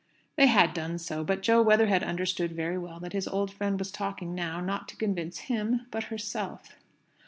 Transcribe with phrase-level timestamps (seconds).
[0.35, 1.23] They had done so.
[1.23, 4.95] But Jo Weatherhead understood very well that his old friend was talking now, not to
[4.97, 6.71] convince him, but herself.